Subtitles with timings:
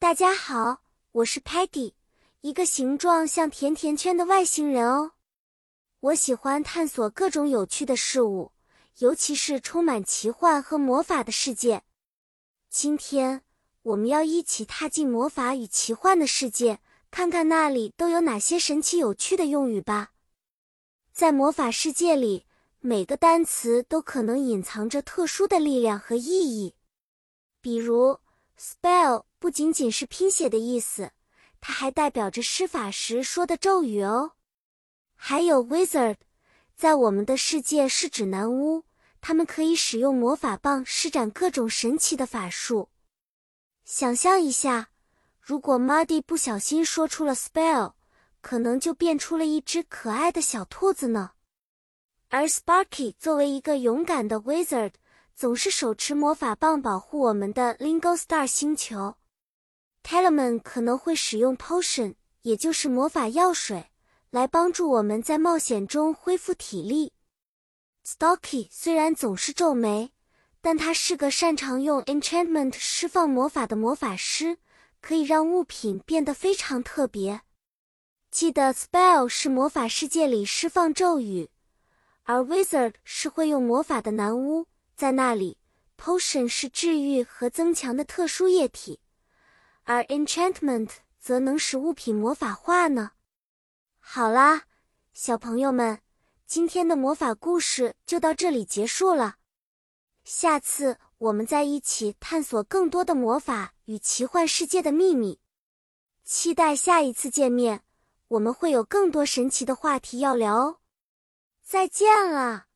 [0.00, 1.94] 大家好，我是 Patty，
[2.42, 5.14] 一个形状像甜甜圈的外星人哦。
[5.98, 8.52] 我喜欢探索各种有趣的事物，
[8.98, 11.82] 尤其是充满奇幻和魔法的世界。
[12.70, 13.42] 今天
[13.82, 16.78] 我们要一起踏进魔法与奇幻的世界，
[17.10, 20.12] 看看那里都有哪些神奇有趣的用语吧。
[21.12, 22.46] 在魔法世界里，
[22.78, 26.76] 每个单词都可能隐藏着特殊的力量和意义，
[27.60, 28.20] 比如
[28.56, 29.24] spell。
[29.48, 31.12] 不仅仅是拼写的意思，
[31.58, 34.32] 它还代表着施法时说的咒语哦。
[35.14, 36.16] 还有 wizard，
[36.76, 38.84] 在我们的世界是指男巫，
[39.22, 42.90] 他们可以使用魔法棒施展各种神奇的法术。
[43.86, 44.90] 想象一下，
[45.40, 47.94] 如果 Muddy 不小心说出了 spell，
[48.42, 51.30] 可能就变出了一只可爱的小兔子呢。
[52.28, 54.92] 而 Sparky 作为一个勇敢的 wizard，
[55.34, 59.16] 总是手持魔法棒保护我们的 Lingo Star 星球。
[60.08, 63.90] Telemann 可能会使用 potion，也就是魔法药水，
[64.30, 67.12] 来帮助我们在冒险中恢复体力。
[68.06, 70.12] Stocky 虽然总是皱眉，
[70.62, 74.56] 但他是个擅长用 enchantment 释放魔法的魔法师，
[75.02, 77.42] 可以让物品变得非常特别。
[78.30, 81.50] 记得 spell 是魔法世界里释放咒语，
[82.22, 85.58] 而 wizard 是会用魔法的男巫，在那里
[85.98, 89.00] potion 是治愈和增强的特殊液体。
[89.88, 93.12] 而 enchantment 则能使物品魔法化呢。
[93.98, 94.64] 好啦，
[95.14, 96.02] 小朋友们，
[96.46, 99.36] 今天的魔法故事就到这里结束了。
[100.24, 105.40] 下次我们再一起探索更多的魔法与奇幻世界的秘密。
[106.22, 107.82] 期待下一次见面，
[108.28, 110.80] 我们会有更多神奇的话题要聊哦。
[111.64, 112.67] 再见了。